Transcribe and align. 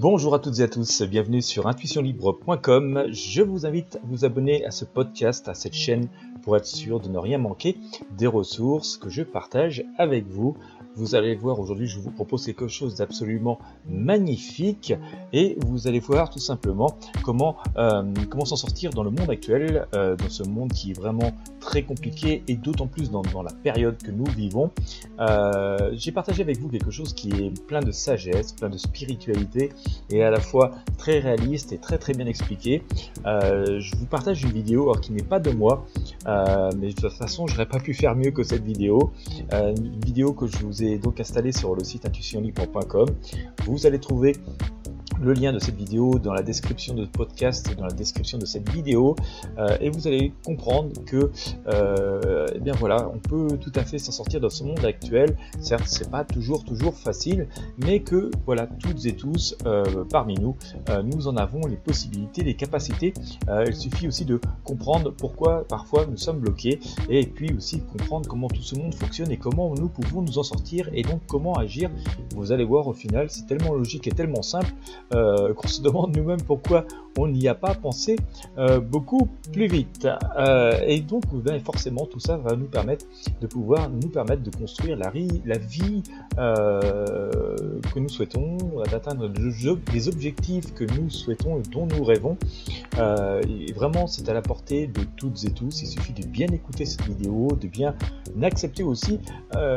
Bonjour 0.00 0.34
à 0.34 0.38
toutes 0.38 0.58
et 0.60 0.62
à 0.62 0.68
tous, 0.68 1.02
bienvenue 1.02 1.42
sur 1.42 1.66
intuitionlibre.com. 1.66 3.04
Je 3.10 3.42
vous 3.42 3.66
invite 3.66 3.96
à 3.96 4.00
vous 4.04 4.24
abonner 4.24 4.64
à 4.64 4.70
ce 4.70 4.86
podcast, 4.86 5.46
à 5.46 5.52
cette 5.52 5.74
chaîne, 5.74 6.08
pour 6.42 6.56
être 6.56 6.66
sûr 6.66 7.00
de 7.00 7.08
ne 7.08 7.18
rien 7.18 7.38
manquer 7.38 7.76
des 8.16 8.26
ressources 8.26 8.96
que 8.96 9.08
je 9.08 9.22
partage 9.22 9.84
avec 9.98 10.26
vous 10.26 10.56
vous 10.96 11.14
allez 11.14 11.34
voir 11.34 11.60
aujourd'hui, 11.60 11.86
je 11.86 11.98
vous 11.98 12.10
propose 12.10 12.44
quelque 12.44 12.68
chose 12.68 12.96
d'absolument 12.96 13.58
magnifique 13.88 14.92
et 15.32 15.56
vous 15.60 15.86
allez 15.86 16.00
voir 16.00 16.30
tout 16.30 16.40
simplement 16.40 16.98
comment, 17.22 17.56
euh, 17.76 18.02
comment 18.28 18.44
s'en 18.44 18.56
sortir 18.56 18.90
dans 18.90 19.04
le 19.04 19.10
monde 19.10 19.30
actuel, 19.30 19.86
euh, 19.94 20.16
dans 20.16 20.28
ce 20.28 20.42
monde 20.42 20.72
qui 20.72 20.90
est 20.90 20.94
vraiment 20.94 21.32
très 21.60 21.82
compliqué 21.82 22.42
et 22.48 22.56
d'autant 22.56 22.86
plus 22.86 23.10
dans, 23.10 23.22
la 23.42 23.52
période 23.62 23.96
que 24.02 24.10
nous 24.10 24.24
vivons. 24.24 24.70
Euh, 25.20 25.90
j'ai 25.94 26.12
partagé 26.12 26.42
avec 26.42 26.58
vous 26.58 26.68
quelque 26.68 26.90
chose 26.90 27.14
qui 27.14 27.30
est 27.30 27.66
plein 27.66 27.80
de 27.80 27.92
sagesse, 27.92 28.52
plein 28.52 28.68
de 28.68 28.78
spiritualité 28.78 29.70
et 30.10 30.24
à 30.24 30.30
la 30.30 30.40
fois 30.40 30.72
très 30.98 31.20
réaliste 31.20 31.72
et 31.72 31.78
très 31.78 31.98
très 31.98 32.12
bien 32.12 32.26
expliqué. 32.26 32.82
je 33.24 33.96
vous 33.96 34.06
partage 34.06 34.42
une 34.42 34.50
vidéo 34.50 34.92
qui 35.00 35.12
n'est 35.12 35.22
pas 35.22 35.38
de 35.38 35.50
moi, 35.50 35.86
mais 36.26 36.88
de 36.88 36.92
toute 36.92 37.12
façon 37.12 37.46
je 37.46 37.54
n'aurais 37.54 37.68
pas 37.68 37.80
pu 37.80 37.94
faire 37.94 38.14
mieux 38.14 38.30
que 38.30 38.42
cette 38.42 38.64
vidéo. 38.64 39.12
une 39.52 40.00
vidéo 40.04 40.32
que 40.32 40.46
je 40.46 40.58
vous 40.58 40.98
donc 40.98 41.20
installé 41.20 41.52
sur 41.52 41.74
le 41.74 41.84
site 41.84 42.06
intuitionlibre.com. 42.06 43.08
Vous 43.66 43.86
allez 43.86 43.98
trouver 43.98 44.36
le 45.20 45.32
lien 45.32 45.52
de 45.52 45.58
cette 45.58 45.76
vidéo 45.76 46.18
dans 46.18 46.32
la 46.32 46.42
description 46.42 46.94
de 46.94 47.04
podcast, 47.04 47.76
dans 47.76 47.84
la 47.84 47.92
description 47.92 48.38
de 48.38 48.46
cette 48.46 48.68
vidéo, 48.70 49.16
euh, 49.58 49.76
et 49.80 49.90
vous 49.90 50.06
allez 50.06 50.32
comprendre 50.44 50.92
que, 51.04 51.30
euh, 51.68 52.46
eh 52.54 52.58
bien 52.60 52.74
voilà, 52.74 53.10
on 53.12 53.18
peut 53.18 53.58
tout 53.58 53.72
à 53.74 53.84
fait 53.84 53.98
s'en 53.98 54.12
sortir 54.12 54.40
dans 54.40 54.50
ce 54.50 54.64
monde 54.64 54.84
actuel. 54.84 55.36
Certes, 55.60 55.84
c'est 55.86 56.10
pas 56.10 56.24
toujours 56.24 56.64
toujours 56.64 56.94
facile, 56.94 57.48
mais 57.78 58.00
que 58.00 58.30
voilà, 58.46 58.66
toutes 58.66 59.04
et 59.06 59.12
tous 59.12 59.56
euh, 59.66 60.04
parmi 60.10 60.34
nous, 60.34 60.56
nous 61.04 61.28
en 61.28 61.36
avons 61.36 61.66
les 61.66 61.76
possibilités, 61.76 62.42
les 62.42 62.54
capacités. 62.54 63.12
il 63.66 63.74
suffit 63.74 64.08
aussi 64.08 64.24
de 64.24 64.40
comprendre 64.64 65.12
pourquoi 65.16 65.64
parfois 65.68 66.06
nous 66.06 66.16
sommes 66.16 66.38
bloqués, 66.38 66.80
et 67.08 67.26
puis 67.26 67.52
aussi 67.54 67.80
comprendre 67.80 68.28
comment 68.28 68.48
tout 68.48 68.62
ce 68.62 68.74
monde 68.74 68.94
fonctionne 68.94 69.30
et 69.30 69.36
comment 69.36 69.74
nous 69.74 69.88
pouvons 69.88 70.22
nous 70.22 70.38
en 70.38 70.42
sortir, 70.42 70.88
et 70.92 71.02
donc 71.02 71.20
comment 71.26 71.54
agir. 71.54 71.90
Vous 72.34 72.52
allez 72.52 72.64
voir 72.64 72.86
au 72.86 72.92
final, 72.92 73.30
c'est 73.30 73.46
tellement 73.46 73.74
logique 73.74 74.06
et 74.06 74.12
tellement 74.12 74.42
simple. 74.42 74.72
Euh, 75.12 75.52
qu'on 75.54 75.66
se 75.66 75.82
demande 75.82 76.16
nous-mêmes 76.16 76.42
pourquoi 76.42 76.84
on 77.18 77.26
n'y 77.26 77.48
a 77.48 77.54
pas 77.54 77.74
pensé 77.74 78.16
euh, 78.58 78.78
beaucoup 78.78 79.28
plus 79.52 79.66
vite. 79.66 80.06
Euh, 80.38 80.78
et 80.86 81.00
donc, 81.00 81.24
ben, 81.34 81.60
forcément, 81.60 82.06
tout 82.06 82.20
ça 82.20 82.36
va 82.36 82.54
nous 82.54 82.66
permettre 82.66 83.06
de 83.40 83.46
pouvoir 83.48 83.90
nous 83.90 84.08
permettre 84.08 84.42
de 84.42 84.50
construire 84.50 84.96
la, 84.96 85.12
la 85.44 85.58
vie 85.58 86.02
que 87.80 87.98
nous 87.98 88.08
souhaitons, 88.08 88.58
d'atteindre 88.90 89.30
les 89.92 90.08
objectifs 90.08 90.74
que 90.74 90.84
nous 90.84 91.10
souhaitons 91.10 91.58
et 91.58 91.62
dont 91.70 91.86
nous 91.86 92.04
rêvons. 92.04 92.36
et 92.96 93.72
vraiment, 93.72 94.06
c'est 94.06 94.28
à 94.28 94.34
la 94.34 94.42
portée 94.42 94.86
de 94.86 95.02
toutes 95.16 95.44
et 95.44 95.50
tous. 95.50 95.82
Il 95.82 95.86
suffit 95.86 96.12
de 96.12 96.26
bien 96.26 96.48
écouter 96.48 96.84
cette 96.84 97.06
vidéo, 97.06 97.48
de 97.60 97.68
bien 97.68 97.94
accepter 98.42 98.82
aussi 98.82 99.20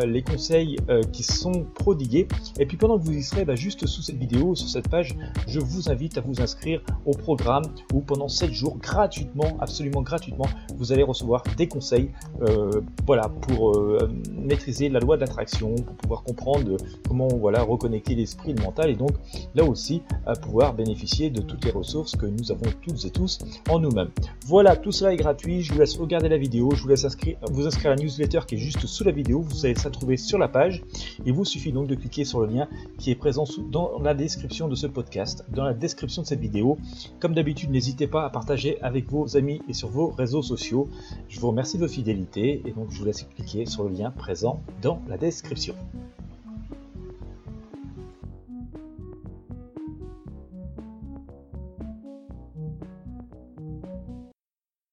les 0.06 0.22
conseils 0.22 0.78
qui 1.12 1.24
sont 1.24 1.66
prodigués. 1.76 2.28
Et 2.59 2.66
puis 2.66 2.78
pendant 2.78 2.98
que 2.98 3.04
vous 3.04 3.14
y 3.14 3.24
serez, 3.24 3.46
ben, 3.46 3.56
juste 3.56 3.86
sous 3.86 4.02
cette 4.02 4.18
vidéo, 4.18 4.56
sur 4.56 4.70
cette 4.70 4.90
page, 4.90 5.16
je 5.48 5.59
vous 5.59 5.90
invite 5.90 6.18
à 6.18 6.22
vous 6.22 6.42
inscrire 6.42 6.81
au 7.06 7.12
programme 7.12 7.64
où 7.94 8.02
pendant 8.02 8.28
7 8.28 8.52
jours, 8.52 8.78
gratuitement, 8.78 9.58
absolument 9.59 10.02
gratuitement, 10.02 10.48
vous 10.78 10.92
allez 10.92 11.04
recevoir 11.04 11.44
des 11.58 11.68
conseils 11.68 12.12
euh, 12.42 12.81
voilà, 13.06 13.30
pour 13.30 13.78
euh, 13.78 14.12
maîtriser 14.31 14.90
la 14.90 15.00
loi 15.00 15.18
d'attraction, 15.18 15.76
pour 15.76 15.96
pouvoir 15.96 16.24
comprendre 16.24 16.78
comment 17.08 17.28
voilà, 17.28 17.64
l'esprit 18.08 18.52
et 18.52 18.54
le 18.54 18.64
mental 18.64 18.90
et 18.90 18.96
donc 18.96 19.12
là 19.56 19.64
aussi 19.64 20.02
à 20.26 20.34
pouvoir 20.34 20.74
bénéficier 20.74 21.30
de 21.30 21.42
toutes 21.42 21.66
les 21.66 21.72
ressources 21.72 22.16
que 22.16 22.26
nous 22.26 22.52
avons 22.52 22.66
toutes 22.82 23.06
et 23.06 23.10
tous 23.10 23.40
en 23.70 23.80
nous-mêmes. 23.80 24.10
Voilà, 24.46 24.76
tout 24.76 24.92
cela 24.92 25.14
est 25.14 25.18
gratuit, 25.18 25.62
je 25.62 25.74
vous 25.74 25.80
laisse 25.80 25.98
regarder 25.98 26.30
la 26.30 26.38
vidéo, 26.38 26.72
je 26.76 26.82
vous 26.84 26.90
laisse 26.90 27.06
inscrire, 27.06 27.38
vous 27.52 27.68
inscrire 27.68 27.92
à 27.92 27.96
la 27.96 28.02
newsletter 28.02 28.42
qui 28.48 28.56
est 28.56 28.59
juste 28.59 28.86
sous 28.86 29.03
la 29.03 29.12
vidéo, 29.12 29.42
vous 29.42 29.66
allez 29.66 29.76
ça 29.76 29.90
trouver 29.90 30.18
sur 30.18 30.38
la 30.38 30.48
page. 30.48 30.84
Il 31.26 31.34
vous 31.34 31.46
suffit 31.46 31.72
donc 31.72 31.88
de 31.88 31.96
cliquer 31.96 32.26
sur 32.26 32.42
le 32.42 32.48
lien 32.48 32.68
qui 32.98 33.12
est 33.12 33.16
présent 33.16 33.46
dans 33.72 34.00
la 34.02 34.14
description 34.14 34.68
de 34.68 34.76
ce 34.76 34.88
podcast 34.88 35.46
dans 35.50 35.64
la 35.64 35.74
description 35.74 36.22
de 36.22 36.28
cette 36.28 36.40
vidéo. 36.40 36.78
Comme 37.20 37.34
d'habitude, 37.34 37.72
n'hésitez 37.72 38.08
pas 38.08 38.26
à 38.26 38.30
partager 38.30 38.82
avec 38.82 39.09
vos 39.09 39.38
amis 39.38 39.62
et 39.68 39.74
sur 39.74 39.90
vos 39.90 40.08
réseaux 40.08 40.42
sociaux. 40.42 40.90
Je 41.30 41.40
vous 41.40 41.50
remercie 41.50 41.78
de 41.78 41.82
votre 41.82 41.94
fidélité 41.94 42.62
et 42.66 42.72
donc 42.72 42.92
je 42.92 43.00
vous 43.00 43.06
laisse 43.06 43.24
cliquer 43.36 43.66
sur 43.66 43.84
le 43.84 43.96
lien 43.96 44.12
présent 44.12 44.62
dans 44.82 45.02
la 45.08 45.18
description. 45.18 45.76